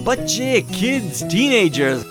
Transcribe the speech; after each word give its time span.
बच्चे 0.00 0.60
kids 0.60 1.22
teenagers 1.22 2.04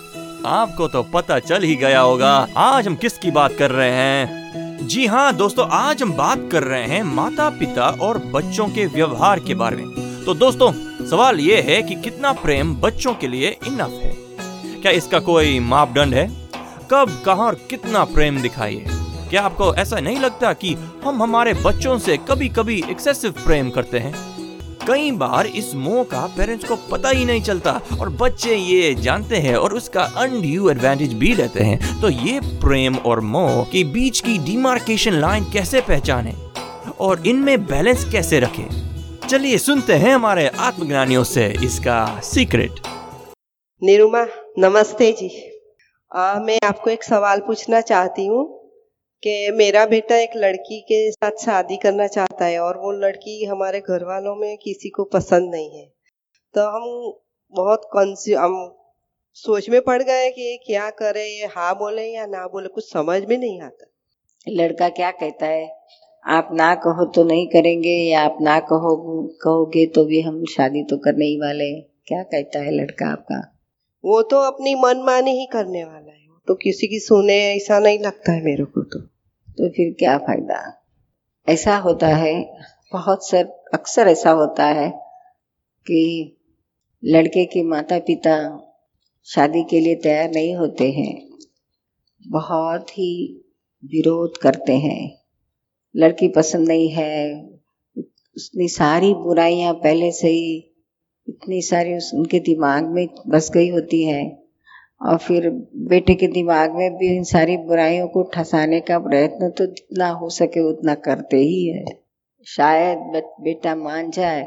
आपको 0.46 0.86
तो 0.88 1.02
पता 1.02 1.38
चल 1.38 1.62
ही 1.62 1.74
गया 1.76 2.00
होगा, 2.00 2.46
आज 2.56 2.86
हम 2.86 2.94
किसकी 2.94 3.30
बात 3.30 3.52
कर 3.52 3.70
रहे 3.70 3.90
हैं? 3.90 4.86
जी 4.86 5.06
हाँ 5.06 5.32
दोस्तों, 5.34 5.66
आज 5.68 6.02
हम 6.02 6.12
बात 6.12 6.48
कर 6.52 6.62
रहे 6.62 6.86
हैं 6.86 7.02
माता 7.02 7.48
पिता 7.50 7.88
और 8.00 8.18
बच्चों 8.18 8.68
के 8.68 8.86
व्यवहार 8.86 9.40
के 9.40 9.54
बारे 9.54 9.76
में। 9.76 10.24
तो 10.24 10.34
दोस्तों, 10.34 10.72
सवाल 11.06 11.40
ये 11.40 11.60
है 11.60 11.82
कि 11.82 11.94
कितना 11.94 12.32
प्रेम 12.32 12.74
बच्चों 12.74 13.14
के 13.14 13.28
लिए 13.28 13.56
इनफ 13.66 14.00
है? 14.04 14.14
क्या 14.82 14.92
इसका 14.92 15.18
कोई 15.18 15.60
मापदंड 15.60 16.14
है? 16.14 16.28
कब, 16.90 17.22
कहा 17.26 17.42
और 17.42 17.54
कितना 17.70 18.04
प्रेम 18.04 18.40
दिखाइए? 18.42 18.84
क्या 19.30 19.42
आपको 19.42 19.74
ऐसा 19.74 20.00
नहीं 20.00 20.20
लगता 20.20 20.52
कि 20.52 20.76
हम 21.04 21.22
हमारे 21.22 21.54
बच्चों 21.54 21.98
से 21.98 22.16
कभी 22.16 22.48
कभी 22.48 22.82
एक्सेसिव 22.90 23.30
प्रेम 23.44 23.70
करते 23.70 23.98
हैं? 23.98 24.29
कई 24.86 25.10
बार 25.12 25.46
इस 25.46 25.74
मोह 25.74 26.02
का 26.04 26.26
पेरेंट्स 26.26 26.68
को 26.68 26.76
पता 26.90 27.08
ही 27.08 27.24
नहीं 27.24 27.42
चलता 27.42 27.80
और 28.00 28.08
बच्चे 28.10 28.54
ये 28.54 28.94
जानते 28.94 29.36
हैं 29.36 29.54
और 29.56 29.74
उसका 29.74 30.02
अनड्यू 30.16 30.70
एडवांटेज 30.70 31.14
भी 31.14 31.34
लेते 31.34 31.64
हैं। 31.64 32.00
तो 32.00 32.08
ये 32.08 32.40
प्रेम 32.40 32.96
और 32.96 33.20
मोह 33.20 33.62
के 33.64 33.84
बीच 33.84 34.20
की 34.20 34.38
डिमार्केशन 34.38 35.12
लाइन 35.12 35.44
कैसे 35.44 35.80
पहचाने 35.80 36.34
और 37.00 37.26
इनमें 37.26 37.66
बैलेंस 37.66 38.04
कैसे 38.12 38.40
रखें? 38.40 38.68
चलिए 39.28 39.58
सुनते 39.58 39.94
हैं 39.94 40.14
हमारे 40.14 40.46
आत्मज्ञानियों 40.48 41.24
से 41.24 41.46
इसका 41.64 42.20
सीक्रेट 42.20 42.80
निरुमा 43.82 44.26
नमस्ते 44.58 45.12
जी। 45.12 45.28
आ, 46.12 46.34
मैं 46.34 46.58
आपको 46.64 46.90
एक 46.90 47.04
सवाल 47.04 47.40
पूछना 47.40 47.80
चाहती 47.80 48.26
हूँ। 48.26 48.59
कि 49.22 49.50
मेरा 49.50 49.86
बेटा 49.86 50.16
एक 50.16 50.30
लड़की 50.36 50.80
के 50.80 51.10
साथ 51.10 51.30
शादी 51.30 51.76
करना 51.76 52.06
चाहता 52.06 52.44
है 52.44 52.58
और 52.58 52.78
वो 52.78 52.92
लड़की 52.92 53.44
हमारे 53.44 53.80
घर 53.80 54.04
वालों 54.04 54.36
में 54.36 54.58
किसी 54.58 54.88
को 54.88 55.04
पसंद 55.04 55.50
नहीं 55.50 55.78
है। 55.78 55.92
तो 56.54 56.60
हम 56.60 57.14
बहुत 57.54 57.88
कॉन्फ्यू 57.92 58.38
हम 58.38 58.76
सोच 59.34 59.70
में 59.70 59.80
पड़ 59.80 60.02
गए 60.02 60.30
कि 60.30 60.42
ये 60.42 60.56
क्या 60.56 60.90
करे 60.90 61.24
ये 61.24 61.46
हाँ 61.46 61.78
बोले 61.78 62.02
या 62.02 62.26
ना 62.26 62.46
बोले 62.46 62.68
कुछ 62.68 62.92
समझ 62.92 63.24
में 63.24 63.38
नहीं 63.38 63.60
आता। 63.60 63.86
लड़का 64.48 64.88
क्या 64.88 65.10
कहता 65.10 65.46
है? 65.46 65.76
आप 66.26 66.48
ना 66.52 66.74
कहो 66.74 67.04
तो 67.04 67.24
नहीं 67.24 67.46
करेंगे 67.46 67.94
या 68.10 68.22
आप 68.22 68.38
ना 68.40 68.60
कहो 68.60 69.22
कहोगे 69.42 69.86
तो 69.86 70.04
भी 70.04 70.20
हम 70.20 70.44
शादी 70.44 70.82
तो 70.82 70.96
करने 70.96 71.26
ही 71.26 71.36
वाले। 71.36 71.80
क्या 71.80 72.22
कहता 72.22 72.58
है 72.58 72.70
लड़का 72.70 73.12
आपका? 73.12 73.58
वो 74.04 74.22
तो 74.22 74.36
अपनी 74.36 74.74
मनमानी 74.74 75.30
ही 75.30 75.46
करने 75.46 75.84
वाला 75.84 76.12
है। 76.12 76.20
तो 76.48 76.54
किसी 76.54 76.86
की 76.86 76.98
सुने 76.98 77.56
ऐसा 77.56 77.78
नहीं 77.78 77.98
लगता 77.98 78.32
है 78.32 78.42
मेरे 78.42 78.64
को 78.64 78.82
तो। 78.82 79.09
तो 79.58 79.68
फिर 79.68 79.92
क्या 79.98 80.16
फ़ायदा? 80.18 80.58
ऐसा 81.48 81.76
होता 81.76 82.06
है, 82.06 82.34
बहुत 82.92 83.26
सर 83.28 83.44
अक्सर 83.74 84.08
ऐसा 84.08 84.30
होता 84.30 84.66
है 84.66 84.88
कि 85.86 86.36
लड़के 87.02 87.44
के 87.44 87.62
माता 87.62 87.98
पिता 87.98 88.36
शादी 89.26 89.62
के 89.64 89.80
लिए 89.80 89.94
तैयार 89.94 90.30
नहीं 90.30 90.54
होते 90.56 90.90
हैं, 90.90 91.14
बहुत 92.22 92.90
ही 92.90 93.12
विरोध 93.84 94.36
करते 94.36 94.76
हैं। 94.78 95.18
लड़की 95.94 96.28
पसंद 96.28 96.68
नहीं 96.68 96.88
है, 96.88 97.44
उसने 98.36 98.68
सारी 98.68 99.12
बुराइयाँ 99.14 99.74
पहले 99.74 100.10
से 100.12 100.28
ही, 100.28 100.56
इतनी 101.28 101.62
सारी 101.62 101.96
उस, 101.96 102.10
उनके 102.14 102.40
दिमाग 102.40 102.86
में 102.86 103.06
बस 103.28 103.50
गई 103.50 103.68
होती 103.68 104.02
है। 104.04 104.22
और 105.00 105.16
फिर 105.18 105.48
बेटे 105.88 106.14
के 106.14 106.26
दिमाग 106.28 106.74
में 106.76 106.96
भी 106.96 107.14
इन 107.16 107.22
सारी 107.24 107.56
बुराइयों 107.58 108.08
को 108.08 108.22
ठसाने 108.34 108.80
का 108.80 108.98
प्रयत्न 108.98 109.48
तो 109.50 109.66
जितना 109.66 110.08
हो 110.12 110.28
सके 110.30 110.60
उतना 110.62 110.94
करते 111.04 111.36
ही 111.38 111.66
है। 111.68 111.84
शायद 112.46 113.22
बेटा 113.40 113.74
मान 113.76 114.10
जाए 114.10 114.42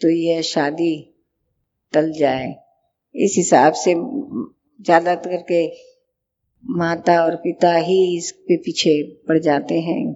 तो 0.00 0.10
यह 0.10 0.40
शादी 0.44 0.92
टल 1.92 2.12
जाए। 2.12 2.54
इस 3.14 3.34
हिसाब 3.36 3.72
से 3.74 3.94
ज़्यादा 3.94 5.14
करके 5.16 5.66
माता 6.64 7.22
और 7.24 7.36
पिता 7.36 7.74
ही 7.74 7.98
इस 8.16 8.30
पे 8.38 8.56
पीछे 8.56 9.02
पड़ 9.28 9.38
जाते 9.38 9.78
हैं, 9.80 10.12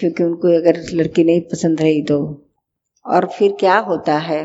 क्योंकि 0.00 0.24
उनको 0.24 0.56
अगर 0.58 0.80
लड़की 0.92 1.24
नहीं 1.24 1.40
पसंद 1.42 1.80
रही 1.80 2.02
तो। 2.02 2.18
और 3.06 3.26
फिर 3.28 3.52
क्या 3.60 3.78
होता 3.80 4.18
है? 4.18 4.44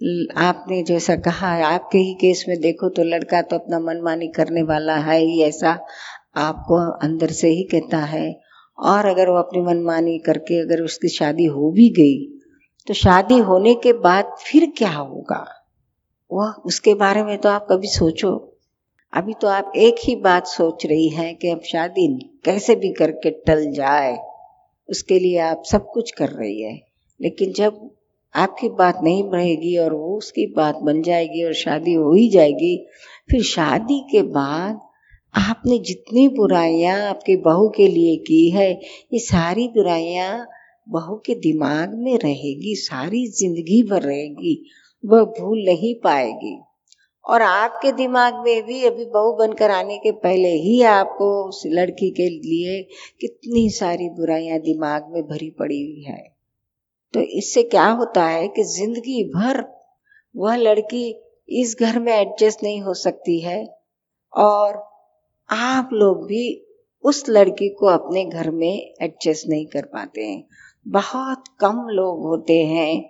आपने 0.00 0.82
जैसा 0.82 1.14
कहा, 1.16 1.48
आपके 1.66 1.98
ही 1.98 2.14
केस 2.14 2.44
में 2.48 2.58
देखो 2.60 2.88
तो 2.88 3.02
लड़का 3.04 3.42
तो 3.42 3.56
अपना 3.56 3.78
मनमानी 3.80 4.28
करने 4.28 4.62
वाला 4.62 4.96
है 4.98 5.18
ही 5.20 5.40
ऐसा 5.42 5.70
आपको 6.36 6.76
अंदर 6.98 7.30
से 7.32 7.48
ही 7.48 7.62
कहता 7.64 7.98
है। 7.98 8.34
और 8.78 9.06
अगर 9.06 9.30
वो 9.30 9.36
अपनी 9.36 9.60
मनमानी 9.62 10.18
करके 10.18 10.60
अगर 10.60 10.82
उसकी 10.82 11.08
शादी 11.08 11.44
हो 11.46 11.70
भी 11.70 11.88
गई 11.90 12.16
तो 12.86 12.94
शादी 12.94 13.38
होने 13.40 13.74
के 13.74 13.92
बाद 14.00 14.34
फिर 14.40 14.66
क्या 14.78 14.90
होगा? 14.90 15.44
वह 16.30 16.52
उसके 16.66 16.94
बारे 16.94 17.22
में 17.24 17.36
तो 17.38 17.48
आप 17.48 17.66
कभी 17.70 17.88
सोचो। 17.88 18.32
अभी 19.12 19.34
तो 19.34 19.48
आप 19.48 19.72
एक 19.76 19.96
ही 20.04 20.16
बात 20.16 20.46
सोच 20.46 20.86
रही 20.86 21.08
हैं 21.08 21.34
कि 21.36 21.50
अब 21.50 21.60
शादी 21.62 22.06
कैसे 22.44 22.74
भी 22.76 22.92
करके 22.92 23.30
टल 23.46 23.70
जाए, 23.72 24.16
उसके 24.88 25.18
लिए 25.18 25.38
आप 25.40 25.62
सब 25.66 25.86
कुछ 25.86 26.10
कर 26.10 26.28
रही 26.30 26.60
है। 26.62 26.74
लेकिन 27.20 27.52
जब 27.52 27.90
आपकी 28.34 28.68
बात 28.68 28.98
नहीं 29.02 29.22
रहेगी 29.32 29.76
और 29.78 29.92
वो 29.94 30.16
उसकी 30.18 30.46
बात 30.46 30.76
बन 30.76 31.02
जाएगी 31.02 31.44
और 31.44 31.52
शादी 31.54 31.92
हो 31.92 32.12
ही 32.12 32.28
जाएगी, 32.28 32.76
फिर 33.30 33.42
शादी 33.42 34.00
के 34.10 34.22
बाद 34.22 34.80
आपने 35.34 35.78
जितनी 35.78 36.28
बुराइयाँ 36.28 37.00
आपकी 37.08 37.36
बहू 37.36 37.68
के 37.68 37.88
लिए 37.88 38.16
की 38.16 38.50
है, 38.50 38.70
ये 39.12 39.18
सारी 39.18 39.68
बुराइयाँ 39.68 40.46
बहू 40.88 41.16
के 41.16 41.34
दिमाग 41.34 41.94
में 41.94 42.18
रहेगी, 42.18 42.74
सारी 42.74 43.26
ज़िंदगी 43.26 43.82
भर 43.82 44.02
रहेगी, 44.02 44.70
वह 45.04 45.24
भूल 45.24 45.64
नहीं 45.64 45.94
पाएगी। 45.94 46.58
और 47.24 47.42
आपके 47.42 47.92
दिमाग 47.92 48.34
में 48.34 48.62
भी 48.62 48.84
अभी 48.84 49.04
बहू 49.04 49.32
बनकर 49.32 49.70
आने 49.70 49.98
के 49.98 50.12
पहले 50.12 50.48
ही 50.48 50.82
आपको 50.82 51.48
उस 51.48 51.62
लड़की 51.66 52.10
के 52.10 52.28
लिए 52.28 52.82
कितनी 53.20 53.68
सारी 53.70 54.08
बुराइयाँ 54.08 54.58
दिमाग 54.58 55.10
में 55.12 55.22
भरी 55.22 55.50
पड़ी 55.50 55.82
हुई 55.82 56.02
है। 56.02 56.33
तो 57.14 57.20
इससे 57.20 57.62
क्या 57.62 57.86
होता 57.86 58.24
है 58.26 58.48
कि 58.48 58.62
ज़िंदगी 58.64 59.22
भर 59.24 59.64
वह 60.36 60.56
लड़की 60.56 61.08
इस 61.48 61.76
घर 61.80 61.98
में 61.98 62.12
एडजस्ट 62.12 62.62
नहीं 62.62 62.80
हो 62.82 62.94
सकती 62.94 63.40
है 63.40 63.66
और 64.32 64.82
आप 65.50 65.90
लोग 65.92 66.26
भी 66.26 66.44
उस 67.04 67.24
लड़की 67.28 67.68
को 67.68 67.86
अपने 67.86 68.24
घर 68.24 68.50
में 68.50 68.94
एडजस्ट 69.02 69.48
नहीं 69.48 69.66
कर 69.66 69.84
पाते 69.84 70.24
हैं। 70.24 70.44
बहुत 70.86 71.44
कम 71.60 71.86
लोग 71.88 72.24
होते 72.26 72.58
हैं 72.64 73.02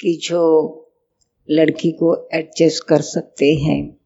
कि 0.00 0.18
जो 0.22 0.42
लड़की 1.48 1.92
को 1.92 2.14
एडजस्ट 2.34 2.84
कर 2.88 3.00
सकते 3.00 3.52
हैं। 3.54 3.98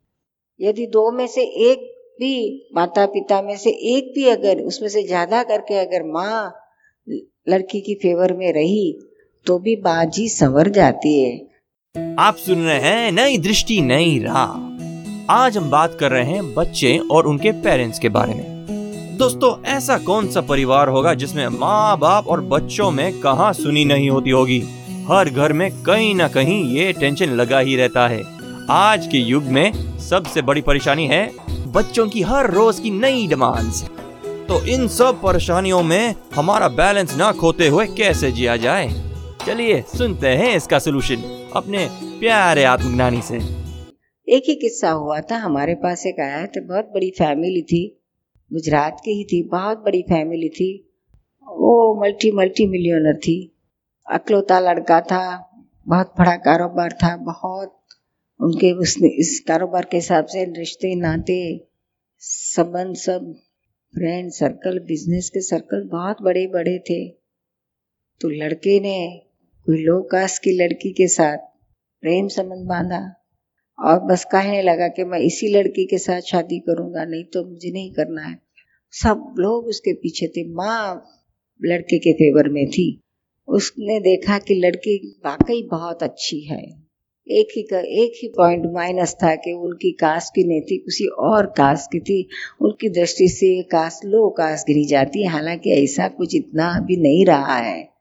यदि 0.60 0.86
दो 0.86 1.10
में 1.10 1.26
से 1.26 1.42
एक 1.70 1.90
भी 2.20 2.70
माता 2.74 3.06
पिता 3.06 3.42
में 3.42 3.56
से 3.56 3.70
एक 3.70 4.12
भी 4.14 4.28
अगर, 4.28 4.60
उसमें 4.60 4.88
से 4.88 5.02
ज़्यादा 5.02 5.42
करके 5.42 5.78
अगर 5.78 6.02
माँ 6.02 6.52
लड़की 7.48 7.80
की 7.80 7.94
फेवर 7.94 8.32
में 8.32 8.52
रही 8.52 8.92
तो 9.46 9.58
भी 9.58 9.74
बाजी 9.76 10.28
संवर 10.28 10.68
जाती 10.68 11.22
है। 11.22 12.16
आप 12.18 12.36
सुन 12.36 12.62
रहे 12.62 12.78
हैं 12.78 13.12
नई 13.12 13.38
दृष्टि, 13.38 13.80
नई 13.80 14.18
राह। 14.18 15.34
आज 15.34 15.56
हम 15.56 15.70
बात 15.70 15.96
कर 16.00 16.10
रहे 16.10 16.24
हैं 16.24 16.54
बच्चे 16.54 16.98
और 17.10 17.26
उनके 17.26 17.52
पेरेंट्स 17.52 17.98
के 17.98 18.08
बारे 18.08 18.34
में। 18.34 19.16
दोस्तों, 19.18 19.62
ऐसा 19.64 19.98
कौन 19.98 20.28
सा 20.28 20.40
परिवार 20.40 20.88
होगा 20.88 21.14
जिसमें 21.14 21.46
माँ 21.48 21.98
बाप 21.98 22.28
और 22.28 22.40
बच्चों 22.40 22.90
में 22.90 23.20
कहा 23.20 23.52
सुनी 23.52 23.84
नहीं 23.84 24.10
होती 24.10 24.30
होगी? 24.30 24.62
हर 25.08 25.30
घर 25.30 25.52
में 25.52 25.70
कहीं 25.82 26.14
ना 26.14 26.28
कहीं 26.28 26.64
ये 26.76 26.92
टेंशन 26.92 27.30
लगा 27.30 27.58
ही 27.58 27.76
रहता 27.76 28.08
है। 28.08 28.22
आज 28.70 29.06
के 29.06 29.18
युग 29.18 29.44
में 29.44 29.98
सबसे 29.98 30.42
बड़ी 30.42 30.60
परेशानी 30.60 31.06
है 31.06 31.30
बच्चों 31.66 32.08
की 32.08 32.22
हर 32.22 32.50
रोज 32.50 32.80
की 32.80 32.90
नई 32.90 33.26
डिमांड्स। 33.26 33.84
तो 34.48 34.64
इन 34.66 34.88
सब 34.88 35.20
परेशानियों 35.22 35.82
में 35.82 36.14
हमारा 36.34 36.68
बैलेंस 36.68 37.16
ना 37.16 37.32
खोते 37.32 37.68
हुए 37.68 37.86
कैसे 37.86 38.32
जिया 38.32 38.56
जाए? 38.56 39.13
चलिए 39.46 39.80
सुनते 39.82 40.28
हैं 40.28 40.56
इसका 40.56 40.78
सोल्यूशन 40.78 41.22
अपने 41.56 41.86
प्यारे 42.20 42.64
आत्मज्ञानी 42.64 43.20
से। 43.22 43.36
एक 44.28 44.42
ही 44.48 44.54
किस्सा 44.54 44.90
हुआ 44.90 45.20
था, 45.20 45.36
हमारे 45.36 45.74
पास 45.74 46.06
एक 46.06 46.20
आया 46.20 46.46
था, 46.46 46.60
बहुत 46.60 46.84
बड़ी 46.84 47.10
फैमिली 47.10 47.62
थी, 47.62 48.00
गुजरात 48.52 49.00
की 49.04 49.10
ही 49.10 49.24
थी, 49.24 49.42
बहुत 49.48 49.78
बड़ी 49.78 50.02
फैमिली 50.02 50.48
थी, 50.48 50.92
वो 51.48 52.00
मल्टी 52.02 52.30
मल्टी 52.30 52.66
मिलियनर 52.66 53.16
थी, 53.16 53.56
अकलौता 54.10 54.60
लड़का 54.60 55.00
था, 55.00 55.50
बहुत 55.86 56.14
बड़ा 56.18 56.36
कारोबार 56.36 56.92
था, 56.92 57.16
बहुत 57.16 57.76
उनके 58.40 58.72
उसने, 58.72 59.08
इस 59.08 59.44
कारोबार 59.48 59.84
के 59.84 59.96
हिसाब 59.96 60.26
से 60.26 60.44
रिश्ते, 60.44 60.94
नाते, 60.94 61.66
संबंध 62.20 62.96
सब 62.96 63.32
फ्रेंड 63.94 64.30
सर्कल 64.30 64.78
बिज़नेस 64.78 65.30
के 65.30 65.40
सर्कल 65.40 65.88
बहुत 65.92 66.22
बड़े 66.22 66.46
बड़े 66.46 66.78
थे 66.78 67.08
तो 68.20 68.28
लड़के 68.28 68.80
ने 68.80 69.23
कोई 69.66 69.76
लो 69.76 70.02
कास्ट 70.02 70.42
की 70.42 70.50
लड़की 70.50 70.92
के 70.92 71.08
साथ 71.08 71.36
प्रेम 72.00 72.28
संबंध 72.28 72.66
बांधा 72.66 73.14
और 73.78 74.00
बस 74.00 74.24
कहने 74.24 74.62
लगा 74.62 74.88
कि 74.88 75.04
मैं 75.04 75.18
इसी 75.18 75.48
लड़की 75.48 75.86
के 75.86 75.98
साथ 75.98 76.20
शादी 76.20 76.58
करूँगा, 76.58 77.04
नहीं 77.04 77.24
तो 77.24 77.44
मुझे 77.44 77.70
नहीं 77.70 77.92
करना 77.92 78.22
है। 78.22 78.38
सब 78.90 79.34
लोग 79.38 79.66
उसके 79.66 79.92
पीछे 79.92 80.26
थे। 80.26 80.48
माँ 80.48 81.10
लड़के 81.64 81.98
के 81.98 82.12
फेवर 82.12 82.48
में 82.48 82.66
थी। 82.66 83.00
उसने 83.48 84.00
देखा 84.00 84.38
कि 84.38 84.54
लड़की 84.54 85.22
वाकई 85.26 85.68
बहुत 85.70 86.02
अच्छी 86.02 86.40
है। 86.40 86.62
एक 87.28 87.48
ही 87.56 87.62
का, 87.62 87.78
एक 87.78 88.12
ही 88.22 88.28
पॉइंट 88.28 88.62
माइनस 88.66 89.14
था 89.14 89.34
कि 89.34 89.52
उनकी 89.52 89.92
कास्ट 89.92 90.34
की 90.34 90.44
नहीं 90.44 90.60
थी 90.60 90.78
किसी 90.78 91.04
और 91.06 91.46
कास्ट 91.46 91.92
की 91.92 92.00
थी। 92.00 92.28
उनकी 92.60 92.88
दृष्टि 92.88 93.28
से 93.28 93.62
कास्ट, 93.62 94.04
लो 94.04 94.30
कास्ट 94.30 94.66
गिरी 94.66 94.84
जाती 94.84 95.22
है। 95.22 95.28
हालाँकि 95.28 95.70
ऐसा 95.70 96.08
कुछ 96.08 96.34
इतना 96.34 96.80
भी 96.80 96.96
नहीं 96.96 97.26
रहा 97.26 97.56
है। 97.56 97.93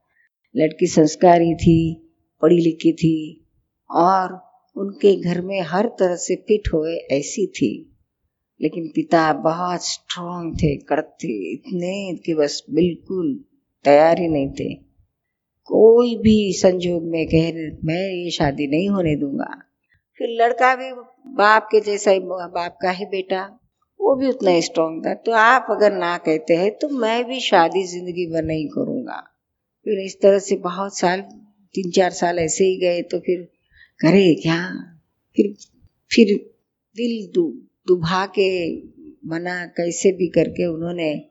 लड़की 0.55 0.87
संस्कारी 0.87 1.55
थी, 1.55 2.11
पढ़ी 2.41 2.57
लिखी 2.57 2.93
थी 2.93 3.45
और 3.91 4.41
उनके 4.77 5.15
घर 5.21 5.41
में 5.41 5.61
हर 5.61 5.87
तरह 5.87 6.15
से 6.15 6.35
फिट 6.35 6.73
हुए 6.73 6.95
ऐसी 6.95 7.47
थी। 7.47 7.89
लेकिन 8.61 8.87
पिता 8.87 9.33
बहुत 9.33 9.85
स्ट्रांग 9.85 10.53
थे 10.55 10.75
कड़क 10.77 11.17
थे 11.23 11.53
इतने 11.53 12.19
कि 12.25 12.33
बस 12.33 12.63
बिल्कुल 12.69 13.43
तैयार 13.83 14.19
ही 14.19 14.27
नहीं 14.27 14.49
थे। 14.49 14.73
कोई 15.65 16.15
भी 16.15 16.53
संजोग 16.53 17.03
में 17.03 17.25
कह, 17.27 17.51
मैं 17.85 18.23
ये 18.23 18.31
शादी 18.31 18.67
नहीं 18.67 18.89
होने 18.89 19.15
दूँगा। 19.15 19.61
फिर 20.17 20.29
लड़का 20.29 20.75
भी 20.75 20.91
बाप 21.33 21.67
के 21.71 21.79
जैसा 21.79 22.11
ही 22.11 22.19
बाप 22.19 22.77
का 22.81 22.89
ही 22.89 23.05
बेटा, 23.05 23.59
वो 24.01 24.15
भी 24.15 24.27
उतना 24.27 24.59
स्ट्रांग 24.59 25.05
था। 25.05 25.13
तो 25.13 25.31
आप 25.31 25.67
अगर 25.69 25.93
ना 25.93 26.17
कहते 26.17 26.53
हैं 26.53 26.71
तो 26.71 26.89
मैं 26.89 27.25
भी 27.25 27.39
शादी 27.39 27.83
ज़िंदगी 27.83 28.25
भर 28.27 28.43
नहीं 28.43 28.67
करूँगा। 28.67 29.32
फिर 29.85 29.99
इस 29.99 30.21
तरह 30.21 30.39
से 30.39 30.55
बहुत 30.55 30.97
साल 30.97 31.21
तीन 31.75 31.91
चार 31.91 32.09
साल 32.09 32.39
ऐसे 32.39 32.63
ही 32.63 32.77
गए 32.77 33.01
तो 33.01 33.19
फिर 33.19 33.41
करे 33.99 34.35
क्या? 34.35 34.73
फिर 35.35 35.53
फिर 36.11 36.35
दिल 36.95 37.31
दुभा 37.87 38.25
के 38.25 38.81
मना 39.25 39.65
कैसे 39.65 40.11
भी 40.11 40.27
करके 40.27 40.65
उन्होंने 40.65 41.29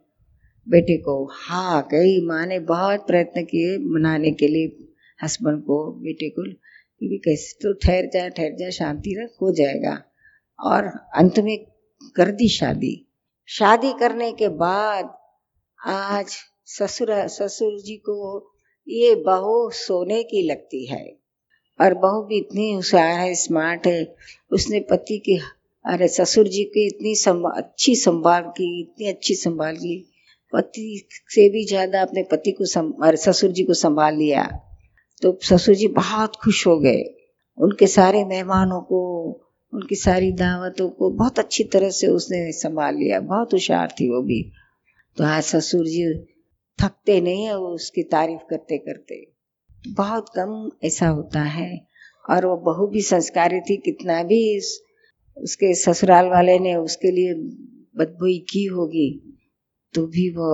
बेटे 0.68 0.96
को 0.96 1.28
हाँ 1.32 1.82
कई 1.82 2.26
माँ 2.26 2.46
ने 2.46 2.58
बहुत 2.58 3.06
प्रयत्न 3.06 3.44
किए 3.44 3.78
मनाने 3.78 4.30
के 4.30 4.48
लिए 4.48 4.88
हस्बैंड 5.24 5.62
को, 5.62 5.92
बेटे 5.92 6.28
को, 6.30 6.42
क्योंकि 6.98 7.18
कैसे 7.18 7.58
तो 7.62 7.72
ठहर 7.72 8.06
जा 8.06 8.28
ठहर 8.28 8.56
जा, 8.56 8.70
शांति 8.70 9.14
रख, 9.18 9.30
हो 9.42 9.52
जाएगा। 9.52 10.02
और 10.60 10.84
अंत 11.16 11.38
में 11.38 11.66
कर 12.16 12.30
दी 12.30 12.48
शादी। 12.48 13.06
शादी 13.46 13.92
करने 14.00 14.32
के 14.32 14.48
बाद 14.48 15.18
आज 15.86 16.36
ससुर 16.68 17.10
ससुर 17.28 17.80
जी 17.80 17.96
को 17.96 18.16
ये 18.88 19.14
बहू 19.14 19.70
सोने 19.70 20.22
की 20.22 20.42
लगती 20.42 20.84
है। 20.86 21.04
और 21.80 21.94
बहू 21.94 22.22
भी 22.22 22.38
इतनी 22.38 22.72
होशियार 22.72 23.18
है 23.20 23.34
स्मार्ट 23.34 23.86
है। 23.86 24.14
उसने 24.50 24.80
पति 24.80 25.18
की, 25.18 25.38
अरे 25.84 26.08
ससुर 26.08 26.48
जी 26.48 26.64
की 26.64 26.86
इतनी 26.86 27.12
अच्छी 27.56 27.94
संभाल 27.96 28.42
की, 28.42 28.80
इतनी 28.80 29.08
अच्छी 29.08 29.34
संभाल 29.34 29.76
की। 29.76 29.96
पति 30.52 31.08
से 31.28 31.48
भी 31.48 31.64
ज़्यादा 31.66 32.02
अपने 32.02 32.22
पति 32.22 32.52
को 32.52 32.64
अरे 33.04 33.16
ससुर 33.16 33.50
जी 33.50 33.64
को 33.64 33.74
संभाल 33.74 34.16
लिया। 34.16 34.44
तो 35.22 35.38
ससुर 35.42 35.74
जी 35.74 35.88
बहुत 35.88 36.36
खुश 36.36 36.66
हो 36.66 36.78
गए। 36.78 37.02
उनके 37.58 37.86
सारे 37.86 38.24
मेहमानों 38.24 38.80
को, 38.80 39.00
उनकी 39.72 39.94
सारी 39.94 40.32
दावतों 40.32 40.88
को 40.88 41.10
बहुत 41.10 41.38
अच्छी 41.38 41.64
तरह 41.64 41.90
से 41.90 42.06
उसने 42.06 42.50
संभाल 42.52 42.96
लिया। 42.96 43.20
बहुत 43.20 43.52
होशियार 43.52 43.94
थी 44.00 44.08
वो 44.10 44.22
भी। 44.22 44.42
तो 45.16 45.24
आज 45.24 45.42
ससुर 45.42 45.86
जी 45.86 46.04
थकते 46.82 47.20
नहीं 47.20 47.44
है 47.44 47.56
वो 47.58 47.68
उसकी 47.68 48.02
तारीफ़ 48.02 48.42
करते 48.50 48.78
करते। 48.78 49.16
बहुत 49.88 50.28
कम 50.28 50.70
ऐसा 50.84 51.08
होता 51.08 51.40
है। 51.40 51.86
और 52.30 52.46
वो 52.46 52.56
बहू 52.56 52.86
भी 52.86 53.02
संस्कारी 53.02 53.60
थी, 53.60 53.76
कितना 53.76 54.22
भी 54.22 54.58
उसके 55.36 55.74
ससुराल 55.74 56.28
वाले 56.28 56.58
ने 56.58 56.74
उसके 56.76 57.10
लिए 57.10 57.34
बदबुई 57.96 58.38
की 58.50 58.64
होगी 58.64 59.08
तो 59.94 60.06
भी 60.06 60.28
वो 60.30 60.50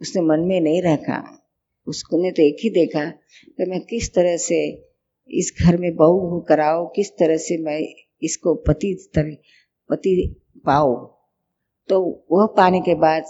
उसने 0.00 0.22
मन 0.22 0.40
में 0.40 0.60
नहीं 0.60 0.82
रखा। 0.82 1.38
उसको 1.86 2.22
ने 2.22 2.30
तो 2.30 2.42
एक 2.42 2.56
ही 2.64 2.70
देखा 2.70 3.04
कि 3.48 3.64
मैं 3.70 3.80
किस 3.80 4.14
तरह 4.14 4.36
से 4.36 4.58
इस 5.30 5.52
घर 5.60 5.76
में 5.76 5.94
बहू 5.96 6.18
हो 6.28 6.40
कराओ 6.40 6.86
किस 6.86 7.10
तरह 7.10 7.36
से 7.36 7.58
मैं 7.58 7.80
इसको 8.22 8.54
पति 8.54 8.94
पति 9.18 10.12
पाओ 10.66 10.94
तो 11.88 12.00
वह 12.32 12.46
पाने 12.46 12.80
के 12.80 12.94
बाद 12.94 13.24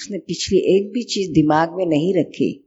उसने 0.00 0.18
पिछली 0.18 0.58
एक 0.58 0.92
भी 0.92 1.02
चीज़ 1.02 1.32
दिमाग 1.32 1.72
में 1.72 1.86
नहीं 1.86 2.14
रखी 2.14 2.64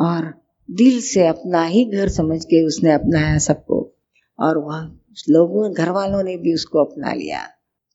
और 0.00 0.34
दिल 0.70 1.00
से 1.00 1.26
अपना 1.26 1.64
ही 1.64 1.84
घर 1.84 2.08
समझ 2.08 2.44
के 2.44 2.66
उसने 2.66 2.92
अपनाया 2.92 3.38
सबको। 3.38 3.94
और 4.40 4.58
वह 4.58 4.96
लोगों 5.28 5.72
घर 5.72 5.90
वालों 5.90 6.22
ने 6.22 6.36
भी 6.36 6.54
उसको 6.54 6.84
अपना 6.84 7.12
लिया। 7.12 7.46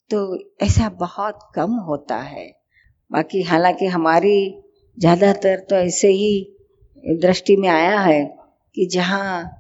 तो 0.09 0.39
ऐसा 0.61 0.89
बहुत 0.89 1.39
कम 1.55 1.71
होता 1.71 2.17
है। 2.17 2.53
बाकी 3.11 3.41
हालाँकि 3.41 3.85
हमारी 3.85 4.63
ज़्यादातर 4.99 5.59
तो 5.59 5.75
ऐसे 5.75 6.07
ही 6.07 6.55
दृष्टि 7.09 7.55
में 7.55 7.69
आया 7.69 7.99
है 7.99 8.35
कि 8.75 8.85
जहाँ 8.85 9.51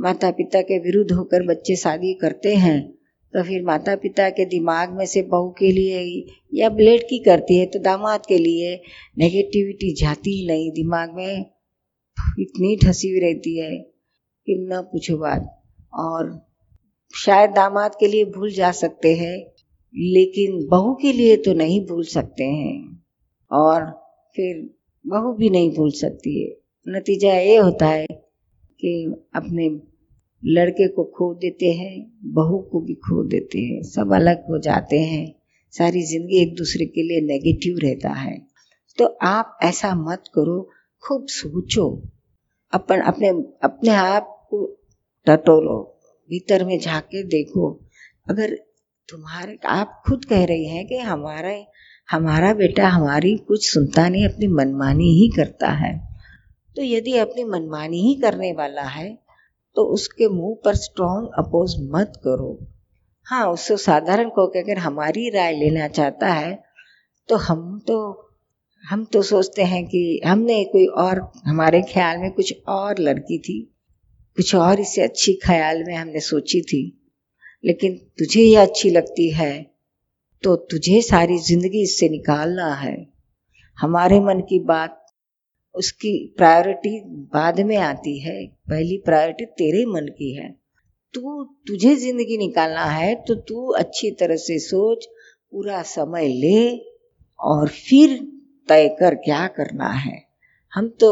माता 0.00 0.30
पिता 0.30 0.60
के 0.60 0.78
विरुद्ध 0.78 1.12
होकर 1.12 1.46
बच्चे 1.46 1.76
शादी 1.76 2.14
करते 2.14 2.54
हैं 2.54 2.97
तो 3.34 3.42
फिर 3.42 3.62
माता 3.62 3.94
पिता 3.96 4.28
के 4.30 4.44
दिमाग 4.44 4.92
में 4.92 5.04
से 5.06 5.22
बहू 5.22 5.50
के 5.50 5.70
लिए 5.72 6.24
या 6.54 6.68
ब्लेड 6.68 7.02
की 7.02 7.18
करती 7.18 7.56
है 7.58 7.66
तो 7.66 7.78
दामाद 7.78 8.26
के 8.26 8.38
लिए 8.38 8.74
नेगेटिविटी 9.18 9.94
जाती 9.94 10.40
ही 10.40 10.46
नहीं, 10.46 10.70
दिमाग 10.72 11.14
में 11.14 11.44
इतनी 12.40 12.76
ठसी 12.76 13.10
हुई 13.10 13.20
रहती 13.20 13.58
है 13.58 13.70
कि 14.46 14.68
न 14.72 14.80
पूछो 14.82 15.16
बात। 15.16 15.54
और 15.94 16.46
शायद 17.14 17.50
दामाद 17.50 17.94
के 18.00 18.06
लिए 18.06 18.24
भूल 18.24 18.50
जा 18.52 18.70
सकते 18.72 19.14
हैं, 19.14 19.36
लेकिन 19.94 20.66
बहू 20.68 20.94
के 20.94 21.12
लिए 21.12 21.36
तो 21.36 21.52
नहीं 21.52 21.86
भूल 21.86 22.04
सकते 22.04 22.44
हैं। 22.44 23.04
और 23.50 23.84
फिर 24.36 24.70
बहू 25.06 25.32
भी 25.32 25.50
नहीं 25.50 25.70
भूल 25.70 25.90
सकती 25.90 26.40
है। 26.42 26.56
नतीजा 26.88 27.32
ये 27.34 27.56
होता 27.56 27.86
है 27.86 28.06
कि 28.80 29.14
अपने 29.34 29.68
लड़के 30.44 30.88
को 30.88 31.04
खो 31.04 31.34
देते 31.34 31.66
हैं, 31.66 32.12
बहू 32.24 32.58
को 32.58 32.80
भी 32.80 32.94
खो 32.94 33.24
देते 33.24 33.58
हैं, 33.58 33.82
सब 33.82 34.12
अलग 34.14 34.42
हो 34.42 34.58
जाते 34.58 34.98
हैं। 34.98 35.34
सारी 35.70 36.02
ज़िंदगी 36.02 36.42
एक 36.42 36.54
दूसरे 36.54 36.86
के 36.86 37.02
लिए 37.02 37.20
नेगेटिव 37.20 37.78
रहता 37.78 38.08
है। 38.08 38.46
तो 38.98 39.18
आप 39.22 39.58
ऐसा 39.62 39.94
मत 39.94 40.24
करो, 40.34 40.70
खूब 41.06 41.26
सोचो। 41.28 42.08
अपन 42.72 43.00
अपने 43.00 43.28
अपने 43.62 43.90
आप 43.90 44.46
को 44.50 44.78
टटोलो 45.26 46.00
भीतर 46.30 46.64
में 46.64 46.78
झाके 46.80 47.22
देखो। 47.22 47.84
अगर 48.30 48.54
तुम्हारे, 49.08 49.58
आप 49.66 50.02
खुद 50.06 50.24
कह 50.24 50.44
रही 50.44 50.66
हैं 50.66 50.86
कि 50.86 50.96
हमारा 50.96 51.64
हमारा 52.10 52.54
बेटा 52.54 52.88
हमारी 52.88 53.36
कुछ 53.36 53.72
सुनता 53.72 54.08
नहीं, 54.08 54.28
अपनी 54.28 54.46
मनमानी 54.46 55.12
ही 55.12 55.28
करता 55.28 55.68
है। 55.68 56.08
तो 56.76 56.82
यदि 56.82 57.16
अपनी 57.16 57.44
मनमानी 57.44 58.00
ही 58.00 58.14
करने 58.14 58.52
वाला 58.52 58.82
है 58.82 59.27
तो 59.78 59.82
उसके 59.84 60.28
मुँह 60.28 60.54
पर 60.64 60.74
स्ट्रॉन्ग 60.76 61.34
अपोज 61.38 61.74
मत 61.90 62.12
करो। 62.24 62.48
हाँ 63.26 63.46
उससे 63.48 63.76
साधारण 63.76 64.28
को 64.28 64.46
कि 64.46 64.58
अगर 64.58 64.78
हमारी 64.78 65.28
राय 65.30 65.52
लेना 65.52 65.86
चाहता 65.88 66.32
है 66.32 66.58
तो 67.28 67.36
हम 67.38 67.60
तो 67.86 67.98
हम 68.84 69.04
तो 69.04 69.22
सोचते 69.22 69.62
हैं 69.64 69.84
कि 69.86 70.00
हमने 70.26 70.62
कोई 70.64 70.86
और, 70.86 71.20
हमारे 71.46 71.82
ख्याल 71.82 72.18
में 72.18 72.30
कुछ 72.32 72.52
और 72.68 72.98
लड़की 72.98 73.38
थी, 73.38 73.60
कुछ 74.38 74.54
और 74.56 74.80
इससे 74.80 75.02
अच्छी 75.02 75.34
ख्याल 75.44 75.84
में 75.84 75.94
हमने 75.94 76.20
सोची 76.22 76.60
थी। 76.62 76.82
लेकिन 77.64 77.96
तुझे 78.18 78.42
ये 78.42 78.56
अच्छी 78.56 78.90
लगती 78.90 79.30
है 79.32 79.52
तो 80.44 80.56
तुझे 80.70 81.00
सारी 81.02 81.38
ज़िंदगी 81.40 81.82
इससे 81.82 82.08
निकालना 82.08 82.72
है। 82.74 82.96
हमारे 83.78 84.20
मन 84.20 84.40
की 84.40 84.58
बात 84.66 84.97
उसकी 85.74 86.34
प्रायोरिटी 86.36 87.00
बाद 87.32 87.60
में 87.60 87.76
आती 87.76 88.18
है। 88.18 88.46
पहली 88.68 88.96
प्रायोरिटी 88.98 89.44
तेरे 89.44 89.84
मन 89.86 90.06
की 90.08 90.34
है। 90.34 90.48
तू, 91.14 91.44
तुझे 91.66 91.94
ज़िंदगी 91.96 92.36
निकालना 92.38 92.84
है 92.84 93.14
तो 93.14 93.34
तू 93.34 93.68
अच्छी 93.72 94.10
तरह 94.10 94.36
से 94.36 94.58
सोच, 94.58 95.06
पूरा 95.52 95.82
समय 95.82 96.28
ले 96.28 96.78
और 97.38 97.68
फिर 97.68 98.18
तय 98.68 98.88
कर 98.88 99.14
क्या 99.14 99.46
करना 99.46 99.88
है। 99.88 100.26
हम 100.72 100.88
तो 100.88 101.10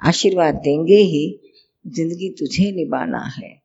आशीर्वाद 0.00 0.54
देंगे 0.54 0.96
ही, 0.96 1.40
ज़िंदगी 1.86 2.28
तुझे 2.30 2.70
निभाना 2.72 3.22
है। 3.36 3.60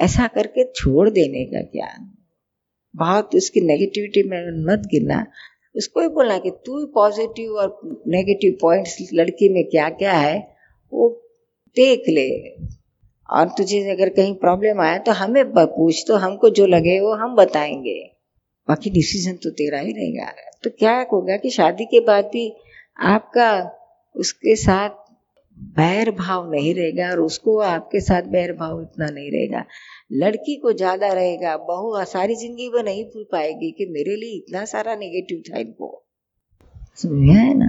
ऐसा 0.00 0.26
करके 0.26 0.64
छोड़ 0.72 1.08
देने 1.10 1.44
का 1.44 1.60
क्या? 1.62 1.88
बहुत 2.94 3.34
उसकी 3.34 3.60
नेगेटिविटी 3.60 4.22
में 4.22 4.64
मत 4.64 4.82
गिरना। 4.86 5.26
उसको 5.74 6.00
ही 6.00 6.08
बोलना 6.08 6.38
कि 6.38 6.50
तू 6.66 6.84
पॉजिटिव 6.86 7.52
और 7.52 7.78
नेगेटिव 8.08 8.56
पॉइंट्स 8.60 8.96
लड़की 9.14 9.48
में 9.48 9.64
क्या 9.64 9.88
क्या 9.92 10.12
है, 10.12 10.38
वो 10.92 11.08
देख 11.76 12.08
ले। 12.08 12.28
और 13.28 13.48
तुझे 13.48 13.78
अगर 13.90 14.08
कहीं 14.08 14.34
प्रॉब्लम 14.34 14.80
आया 14.80 14.98
तो 14.98 15.12
हमें 15.12 15.44
पूछ 15.46 16.04
तो 16.08 16.16
हमको 16.16 16.50
जो 16.50 16.66
लगे 16.66 16.98
वो 17.00 17.14
हम 17.14 17.34
बताएँगे। 17.36 18.00
बाकी 18.68 18.90
डिसीज़न 18.90 19.36
तो 19.36 19.50
तेरा 19.50 19.78
ही 19.78 19.92
नहीं 19.92 20.12
रहेगा 20.12 20.50
तो 20.64 20.70
क्या 20.70 20.94
होगा 21.12 21.36
कि 21.36 21.50
शादी 21.50 21.84
के 21.84 22.00
बाद 22.00 22.24
भी 22.24 22.52
आपका 23.06 23.50
उसके 24.16 24.54
साथ 24.56 24.90
बैर 25.76 26.10
भाव 26.10 26.50
नहीं 26.50 26.74
रहेगा 26.74 27.10
और 27.10 27.20
उसको 27.20 27.58
आपके 27.58 28.00
साथ 28.00 28.22
बैर 28.22 28.52
भाव 28.52 28.80
इतना 28.82 29.06
नहीं 29.06 29.30
रहेगा। 29.30 29.64
लड़की 30.14 30.54
को 30.56 30.72
ज़्यादा 30.72 31.08
रहेगा, 31.08 31.56
बहु 31.58 32.04
सारी 32.04 32.34
ज़िंदगी 32.36 32.68
वो 32.68 32.82
नहीं 32.82 33.04
भूल 33.04 33.24
पाएगी 33.32 33.70
कि 33.70 33.86
मेरे 33.86 34.16
लिए 34.16 34.36
इतना 34.36 34.64
सारा 34.64 34.94
नेगेटिव 34.94 35.42
था 35.48 35.58
इनको 35.60 35.88
है 37.04 37.54
ना? 37.54 37.68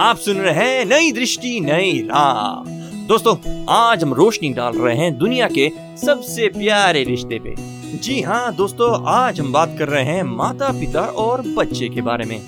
आप 0.00 0.16
सुन 0.16 0.36
रहे 0.36 0.64
हैं 0.66 0.84
नई 0.84 1.12
दृष्टि, 1.12 1.58
नई 1.60 2.00
राह। 2.02 2.70
दोस्तों, 3.08 3.36
आज 3.70 4.02
हम 4.02 4.14
रोशनी 4.14 4.52
डाल 4.54 4.78
रहे 4.78 4.96
हैं 4.96 5.16
दुनिया 5.18 5.48
के 5.48 5.68
सबसे 5.96 6.48
प्यारे 6.48 7.04
रिश्ते 7.04 7.38
पे। 7.38 7.54
जी 7.98 8.20
हाँ 8.20 8.54
दोस्तों, 8.56 8.92
आज 9.06 9.40
हम 9.40 9.52
बात 9.52 9.76
कर 9.78 9.88
रहे 9.88 10.04
हैं 10.04 10.22
माता 10.22 10.70
पिता 10.80 11.06
और 11.18 11.42
बच्चे 11.48 11.88
के 11.88 12.00
बारे 12.02 12.24
में। 12.24 12.40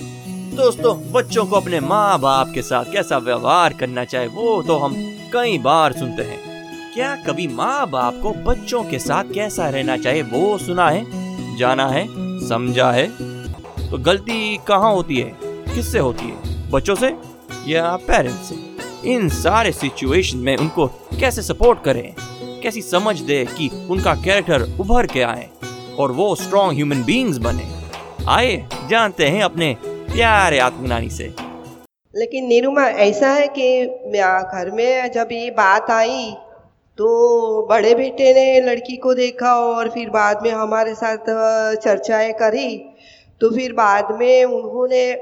दोस्तों, 0.57 0.97
बच्चों 1.13 1.47
को 1.47 1.57
अपने 1.57 1.81
माँ 1.81 2.19
बाप 2.21 2.53
के 2.55 2.63
साथ 2.63 2.93
कैसा 2.93 3.19
व्यवहार 3.21 3.73
करना 3.73 4.05
चाहिए, 4.05 4.29
वो 4.29 4.63
तो 4.63 4.77
हम 4.77 4.95
कई 5.33 5.59
बार 5.59 5.93
सुनते 5.93 6.23
हैं। 6.23 6.54
क्या 6.95 7.15
कभी 7.17 7.47
माँ 7.49 7.91
बाप 7.91 8.19
को 8.23 8.31
बच्चों 8.31 8.83
के 8.85 8.99
साथ 8.99 9.25
कैसा 9.35 9.69
रहना 9.69 9.97
चाहिए, 9.97 10.23
वो 10.23 10.59
सुना 10.59 10.91
है, 10.91 11.05
जाना 11.57 11.89
है, 11.89 12.07
समझा 12.49 12.91
है? 12.93 13.07
तो 13.91 13.99
गलती 13.99 14.59
कहाँ 14.69 14.93
होती 14.93 15.17
है? 15.17 15.33
किससे 15.45 15.99
होती 15.99 16.25
है? 16.25 16.71
बच्चों 16.71 16.95
से 16.95 17.15
या 17.67 17.97
पेरेंट्स 17.97 18.49
से? 18.49 18.55
इन 19.13 19.29
सारे 19.29 19.73
सिचुएशन 19.73 20.39
में 20.39 20.57
उनको 20.57 20.87
कैसे 21.21 21.43
सपोर्ट 21.43 21.83
करें? 21.83 22.15
कैसी 22.63 22.83
समझ 22.83 23.21
दे 23.21 23.45
कि 23.45 23.89
उनका 23.91 24.15
कैरेक्टर 24.15 24.63
उभर 24.81 25.07
के 25.07 25.23
आए 25.23 25.49
और 25.99 26.13
वो 26.13 26.35
स्ट्रॉन्ग 26.35 26.73
ह्यूमन 26.73 27.03
बींग्स 27.05 27.39
बने? 27.39 27.69
आए 28.29 28.67
जानते 28.91 29.29
हैं 29.29 29.43
अपने 29.43 29.77
प्यारे 29.85 30.59
आत्मज्ञानी 30.59 31.11
से। 31.11 31.35
लेकिन 32.17 32.47
नीरुमा, 32.47 32.83
ऐसा 32.83 33.29
है 33.29 33.47
कि 33.49 33.87
घर 33.87 34.71
में 34.75 35.13
जब 35.13 35.29
ये 35.33 35.51
बात 35.51 35.91
आई 35.91 36.35
तो 36.99 37.67
बड़े 37.71 37.95
बेटे 37.95 38.33
ने 38.35 38.61
लड़की 38.63 38.97
को 38.97 39.15
देखा 39.15 39.55
और 39.59 39.89
फिर 39.91 40.11
बाद 40.11 40.43
में 40.43 40.51
हमारे 40.53 40.95
साथ 40.95 41.27
चर्चाएँ 41.77 42.33
करी। 42.33 42.77
तो 43.41 43.51
फिर 43.51 43.73
बाद 43.75 44.17
में 44.21 44.45
उन्होंने 44.45 45.13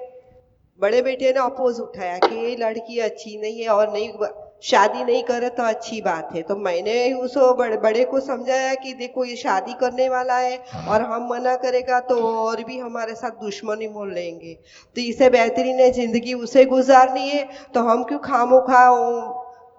बड़े 0.80 1.02
बेटे 1.02 1.32
ने 1.32 1.40
अपोज 1.40 1.78
उठाया 1.80 2.18
कि 2.18 2.34
ये 2.36 2.56
लड़की 2.56 2.98
अच्छी 3.00 3.36
नहीं 3.40 3.62
है 3.62 3.68
और 3.70 3.92
नहीं 3.92 4.28
शादी 4.64 5.04
नहीं 5.04 5.22
करे 5.22 5.48
तो 5.50 5.62
अच्छी 5.64 6.00
बात 6.02 6.28
है। 6.34 6.42
तो 6.42 6.56
मैंने 6.56 7.12
उस 7.14 7.36
बड़े, 7.58 7.76
बड़े 7.78 8.04
को 8.04 8.20
समझाया 8.20 8.74
कि 8.74 8.92
देखो 8.94 9.24
ये 9.24 9.36
शादी 9.36 9.72
करने 9.80 10.08
वाला 10.08 10.36
है 10.36 10.58
और 10.88 11.02
हम 11.02 11.28
मना 11.30 11.54
करेगा 11.58 12.00
तो 12.02 12.20
और 12.24 12.62
भी 12.64 12.78
हमारे 12.78 13.14
साथ 13.14 13.40
दुश्मनी 13.42 13.88
मोल 13.88 14.12
लेंगे। 14.14 14.54
तो 14.96 15.00
इसे 15.00 15.30
बेहतरीन 15.30 15.80
है 15.80 15.90
ज़िंदगी 15.92 16.34
उसे 16.36 16.64
गुजारनी 16.66 17.28
है 17.28 17.48
तो 17.74 17.80
हम 17.82 18.04
क्यों 18.04 18.18
खामो 18.20 18.60
खा 18.68 18.90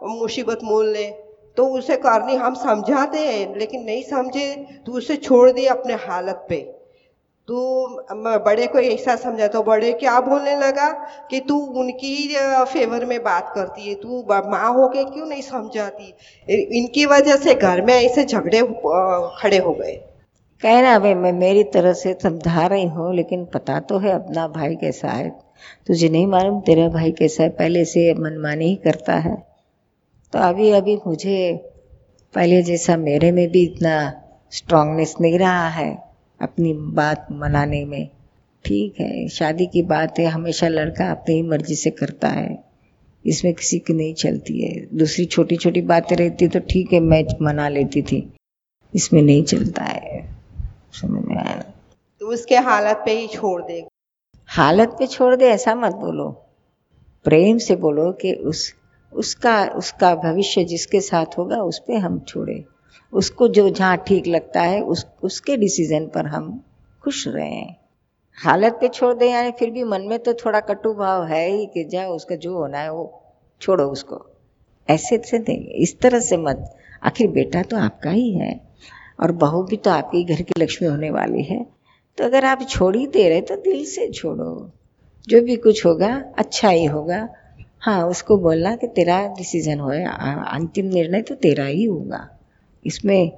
मुसीबत 0.04 0.60
मोल 0.64 0.90
लें? 0.90 1.23
तो 1.58 1.66
उसे 1.70 1.96
करनी 1.98 2.36
हम 2.36 2.54
समझाते 2.58 3.20
हैं 3.20 3.58
लेकिन 3.58 3.84
नहीं 3.84 4.04
समझे 4.04 4.54
तो 4.86 4.92
उसे 4.92 5.16
छोड़ 5.18 5.50
दिए 5.52 5.68
अपने 5.70 5.94
हालत 6.06 6.46
पे। 6.50 6.62
तू 7.48 7.58
बड़े 8.46 8.68
को 8.68 8.80
ऐसा 8.80 9.16
समझा 9.16 9.48
तो 9.48 9.62
बड़े 9.64 9.92
क्या 9.94 10.20
बोलने 10.22 10.56
लगा 10.58 10.90
कि 11.30 11.40
तू 11.40 11.58
उनकी 11.78 12.16
फेवर 12.66 13.06
में 13.06 13.18
बात 13.24 13.52
करती 13.56 13.88
है। 13.90 13.96
तू 13.96 14.22
माँ 14.30 14.74
हो 14.74 14.88
के 14.88 15.04
क्यों 15.06 15.26
नहीं 15.26 15.42
समझाती? 15.42 16.14
इनकी 16.78 17.06
वजह 17.06 17.36
से 17.38 17.54
घर 17.56 17.82
में 17.82 17.94
ऐसे 17.94 18.24
झगड़े 18.26 18.62
खड़े 19.38 19.58
हो 19.58 19.74
गए। 19.74 19.96
कहना 20.64 20.98
भाई 21.00 21.14
मैं 21.16 21.32
मेरी 21.34 21.64
तरह 21.74 21.94
से 21.94 22.14
समझा 22.24 22.66
रही 22.68 22.88
हूँ, 22.88 23.14
लेकिन 23.16 23.46
पता 23.46 23.80
तो 23.82 23.98
है 24.00 24.12
अपना 24.12 24.48
भाई 24.50 24.76
कैसा 24.76 25.08
है। 25.10 25.30
तुझे 25.88 26.10
नहीं 26.10 26.28
मालूम 26.28 26.60
तेरा 26.62 26.88
भाई 26.90 27.12
कैसा 27.12 27.44
है, 27.44 27.50
पहले 27.52 27.84
से 27.86 28.14
मनमानी 28.16 28.66
ही 28.66 28.76
करता 28.84 29.16
है। 29.18 29.36
तो 30.34 30.40
अभी 30.40 30.70
अभी 30.72 30.96
मुझे 31.08 31.64
पहले 32.34 32.64
जैसा 32.64 32.98
मेरे 32.98 33.32
में 33.32 33.52
भी 33.52 33.64
इतना 33.64 34.14
स्ट्रांगनेस 34.52 35.16
नहीं 35.22 35.40
रहा 35.40 35.68
है 35.70 36.04
अपनी 36.42 36.74
बात 36.74 37.28
मनाने 37.32 37.86
में। 37.86 38.10
ठीक 38.66 39.00
है 39.00 39.28
शादी 39.28 39.66
की 39.66 39.82
बात 39.82 40.20
है 40.20 40.26
हमेशा 40.26 40.68
लड़का 40.68 41.12
अपनी 41.12 41.36
ही 41.36 41.42
मर्ज़ी 41.42 41.76
से 41.76 41.90
करता 41.90 42.28
है। 42.28 42.64
इसमें 43.26 43.54
किसी 43.54 43.80
की 43.80 43.94
नहीं 43.94 44.14
चलती 44.14 44.62
है। 44.62 44.98
दूसरी 44.98 45.26
छोटी 45.26 45.56
छोटी 45.56 45.82
बातें 45.82 46.16
रहती 46.16 46.48
तो 46.48 46.60
ठीक 46.60 46.94
है 46.94 47.00
मैं 47.00 47.26
मना 47.42 47.70
लेती 47.70 48.02
थी। 48.02 48.34
इसमें 48.96 49.22
नहीं 49.22 49.44
चलता 49.44 49.84
है। 49.84 50.36
समझ 50.94 51.26
में 51.26 51.38
आया? 51.38 51.64
तो 52.20 52.28
उसके 52.28 52.56
हालत 52.56 53.04
पे 53.06 53.20
ही 53.20 53.28
छोड़ 53.28 53.62
दे। 53.62 53.88
हालत 54.48 54.90
पे 54.90 55.08
छोड़ 55.08 55.36
दे 55.36 55.46
ऐसा 55.46 55.76
मत 55.76 55.96
बोलो। 55.96 56.30
प्रेम 57.24 57.58
से 57.58 57.76
बोलो 57.76 58.12
कि 58.12 58.34
उस 58.34 58.83
उसका 59.16 59.66
उसका 59.66 60.16
भविष्य 60.16 60.64
जिसके 60.64 61.02
साथ 61.02 61.38
होगा, 61.38 61.58
उस 61.58 61.80
पर 61.80 61.98
हम 61.98 62.20
छोड़े 62.20 62.64
उसको 63.14 63.48
जो 63.48 63.70
जहाँ 63.70 63.98
ठीक 63.98 64.28
लगता 64.28 64.62
है, 64.62 64.82
उस, 64.82 65.06
उसके 65.24 65.58
डिसीज़न 65.58 66.08
पर 66.08 66.26
हम 66.26 66.64
खुश 67.04 67.28
रहें। 67.28 67.76
हालत 68.38 68.74
पे 68.74 68.88
छोड़ 68.88 69.14
दें 69.14 69.30
यानी 69.32 69.52
फिर 69.52 69.70
भी 69.70 69.84
मन 69.84 70.02
में 70.02 70.20
तो 70.20 70.34
थोड़ा 70.34 70.60
कटु 70.60 70.94
भाव 70.94 71.26
है 71.26 71.50
ही 71.50 71.66
कि 71.66 71.84
जाओ, 71.84 72.16
उसका 72.16 72.36
जो 72.36 72.58
होना 72.58 72.78
है, 72.78 72.94
वो 72.94 73.24
छोड़ो 73.62 73.86
उसको। 73.86 74.26
ऐसे 74.90 75.18
से 75.18 75.40
नहीं, 75.40 75.68
इस 75.68 76.00
तरह 76.00 76.20
से 76.20 76.38
मत। 76.38 76.76
आखिर 77.04 77.28
बेटा 77.28 77.62
तो 77.62 77.78
आपका 77.78 78.10
ही 78.10 78.34
है, 78.34 78.60
और 79.20 79.32
बहू 79.32 79.64
भी 79.64 79.78
तो 79.78 79.90
आपके 79.90 80.24
घर 80.24 80.42
की 80.42 80.62
लक्ष्मी 80.62 80.90
होने 80.90 81.10
वाली 81.10 81.44
है। 81.44 81.66
तो 82.18 82.24
अगर 82.24 82.46
आप 82.46 82.68
छोड़ 82.70 82.98
ही 82.98 83.08
दे 83.08 83.30
रहे 83.30 83.42
तो 83.42 83.56
दिल 83.56 83.86
से 83.86 84.12
छोड़ो। 84.12 84.72
जो 85.28 85.42
भी 85.42 85.56
कुछ 85.56 85.86
होगा 85.86 86.26
अच्छा 86.38 86.70
ही 86.70 86.86
होगा। 86.86 87.30
हाँ 87.84 88.04
उसको 88.08 88.38
बोलना 88.38 88.76
कि 88.76 88.88
तेरा 88.88 89.16
डिसीज़न 89.38 89.80
हो 89.80 89.90
अंतिम 89.90 90.86
निर्णय 90.88 91.22
तो 91.22 91.36
तेरा 91.36 91.66
ही 91.66 91.84
होगा। 91.84 92.28
इसमें 92.86 93.32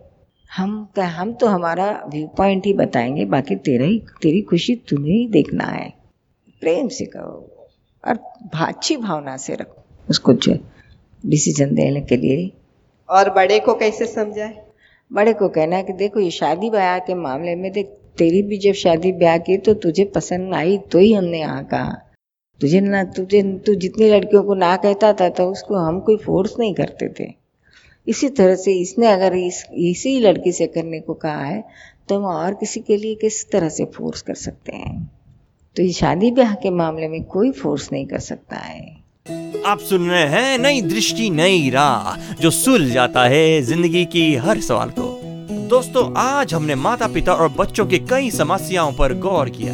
हम 0.50 0.88
हम 0.98 1.34
तो 1.34 1.48
हमारा 1.48 1.88
व्यू 2.08 2.28
पॉइंट 2.38 2.66
ही 2.66 2.74
बताएँगे 2.74 3.26
बाकी 3.26 3.56
तेरा 3.66 3.86
ही 3.86 3.98
तेरी 4.22 4.42
खुशी 4.42 4.76
तुम्हें 4.90 5.14
ही 5.14 5.28
देखना 5.30 5.66
है। 5.66 5.90
प्रेम 6.62 6.88
से 6.90 7.06
कहो 7.06 7.68
और 8.04 8.20
अच्छी 8.66 8.98
भावना 8.98 9.36
से 9.38 9.56
रखो। 9.56 9.84
उसको 10.10 10.34
जो 10.36 10.58
डिसीज़न 11.24 11.76
देने 11.76 12.02
के 12.02 12.18
लिए। 12.18 12.52
और 13.10 13.30
बड़े 13.34 13.60
को 13.60 13.74
कैसे 13.76 14.06
समझाए? 14.06 14.56
बड़े 15.12 15.34
को 15.34 15.50
कहना 15.50 15.76
है 15.76 15.84
कि 15.84 15.94
देखो 15.96 16.20
ये 16.20 16.32
शादी 16.32 16.70
ब्याह 16.70 16.98
के 17.00 17.14
मामले 17.16 17.56
में 17.56 17.72
देख 17.72 17.98
तेरी 18.18 18.42
भी 18.44 18.58
जब 18.60 18.74
शादी 18.76 19.12
ब्याह 19.14 19.38
की 19.40 19.58
तो 19.58 19.74
तुझे 19.74 20.06
पसंद 20.16 20.54
आई 20.56 20.78
तो 20.92 21.00
ही 21.00 21.14
हमने 21.14 21.40
यहाँ 21.40 21.64
कहा। 21.66 22.02
तुझे 22.62 22.80
ना, 22.82 23.04
तुझे, 23.06 23.42
तू 23.44 23.74
जितनी 23.76 24.10
लड़कियों 24.10 24.44
को 24.44 24.54
ना 24.56 24.76
कहता 24.78 25.12
था 25.14 25.30
तो 25.30 25.50
उसको 25.52 25.76
हम 25.78 26.00
कोई 26.00 26.18
फोर्स 26.18 26.56
नहीं 26.60 26.74
करते 26.74 27.08
थे। 27.20 27.34
इसी 28.08 28.30
तरह 28.30 28.56
से 28.56 28.74
इसने 28.74 29.08
अगर 29.08 29.36
इस, 29.36 29.64
इसी 29.72 30.20
लड़की 30.20 30.52
से 30.52 30.68
करने 30.68 31.00
को 31.00 31.14
कहा 31.16 31.44
है 31.44 31.64
तो 32.10 32.16
हम 32.16 32.26
और 32.26 32.54
किसी 32.54 32.80
के 32.80 32.98
लिए 32.98 33.16
किस 33.16 33.50
तरह 33.52 33.70
से 33.70 33.86
फोर्स 33.96 34.22
कर 34.22 34.34
सकते 34.36 34.76
हैं? 34.76 35.12
तो 35.76 35.84
ये 35.84 35.92
शादी 35.94 36.32
ब्याह 36.32 36.54
के 36.56 36.70
मामले 36.72 37.08
में 37.08 37.24
कोई 37.26 37.52
फोर्स 37.52 37.92
नहीं 37.92 38.06
कर 38.06 38.20
सकता 38.20 38.58
है। 38.58 39.64
आप 39.66 39.80
सुन 39.80 40.10
रहे 40.10 40.26
हैं 40.26 40.58
नई 40.60 40.82
दृष्टि, 40.84 41.30
नई 41.30 41.70
राह, 41.70 42.34
जो 42.36 42.52
सुल 42.52 42.90
जाता 42.90 43.24
है 43.26 43.62
ज़िंदगी 43.62 44.06
की 44.06 44.34
हर 44.36 44.60
सवाल 44.62 44.90
को। 44.90 45.12
दोस्तों, 45.70 46.12
आज 46.18 46.54
हमने 46.54 46.76
माता 46.78 47.08
पिता 47.08 47.34
और 47.34 47.50
बच्चों 47.50 47.86
की 47.86 48.00
कई 48.10 48.32
समस्याओं 48.32 48.92
पर 48.94 49.14
गौर 49.20 49.50
किया। 49.50 49.74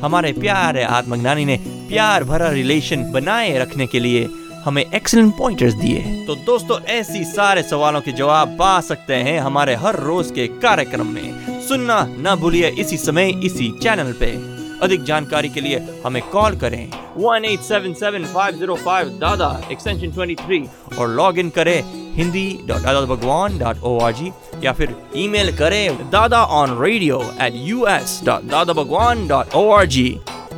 हमारे 0.00 0.32
प्यारे 0.32 0.82
आत्मज्ञानी 0.82 1.44
ने 1.44 1.56
प्यार 1.88 2.24
भरा 2.24 2.48
रिलेशन 2.50 3.10
बनाए 3.12 3.56
रखने 3.58 3.86
के 3.86 4.00
लिए 4.00 4.28
हमें 4.64 4.84
एक्सलेंट 4.84 5.32
पॉइंटर्स 5.38 5.74
दिए। 5.74 6.24
तो 6.26 6.34
दोस्तों, 6.36 6.80
ऐसी 6.82 7.24
सारे 7.24 7.62
सवालों 7.62 8.00
के 8.00 8.12
जवाब 8.12 8.56
पा 8.58 8.80
सकते 8.80 9.14
हैं 9.14 9.38
हमारे 9.40 9.74
हर 9.74 9.96
रोज 10.00 10.30
के 10.30 10.46
कार्यक्रम 10.62 11.06
में। 11.06 11.60
सुनना 11.68 12.04
न 12.10 12.34
भूलिए 12.40 12.68
इसी 12.80 12.96
समय, 12.96 13.30
इसी 13.44 13.70
चैनल 13.82 14.12
पे। 14.20 14.34
अधिक 14.82 15.02
जानकारी 15.04 15.48
के 15.48 15.60
लिए 15.60 15.78
हमें 16.04 16.22
कॉल 16.30 16.56
करें। 16.56 16.90
One 17.16 17.44
eight 17.44 17.60
seven 17.60 17.92
seven 17.94 18.24
five 18.32 18.56
zero 18.58 18.74
five 18.76 19.08
Dada 19.20 19.48
extension 19.72 20.10
twenty 20.14 20.34
three 20.36 20.58
और 20.98 21.08
लॉग 21.10 21.38
इन 21.38 21.50
करें 21.50 21.82
Hindi 22.16 22.48
dot 22.68 22.82
Dada 22.82 23.00
Bhagwan 23.14 23.58
dot 23.58 23.82
O 23.82 23.98
R 24.00 24.12
G 24.12 24.30
या 24.64 24.72
फिर 24.72 24.94
ईमेल 25.16 25.56
करें 25.56 26.10
Dada 26.10 26.42
on 26.60 26.78
radio 26.82 27.22
at 27.42 27.52
U 27.56 27.86
S 27.88 28.20
dot 28.26 28.50
Dada 28.50 28.72
Bhagwan 28.72 29.26
dot 29.28 29.54
O 29.54 29.68
R 29.70 29.86
G 29.96 30.08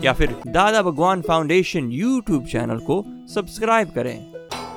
या 0.04 0.12
फिर 0.12 0.34
Dada 0.46 0.82
Bhagwan 0.82 1.22
foundation 1.22 1.90
YouTube 1.92 2.46
channel 2.46 2.78
को 2.90 3.04
subscribe 3.34 3.88
करें। 3.88 4.18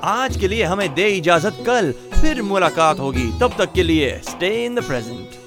आज 0.04 0.36
के 0.36 0.48
लिए 0.48 0.64
हमें 0.64 0.94
दे 0.94 1.08
इजाज़त, 1.08 1.62
कल 1.66 1.92
फिर 2.20 2.42
मुलाकात 2.42 3.00
होगी। 3.00 3.30
तब 3.40 3.54
तक 3.58 3.72
के 3.72 3.82
लिए 3.82 4.20
स्टे 4.24 4.64
इन 4.64 4.74
द 4.74 4.82
प्रेजेंट 4.82 5.40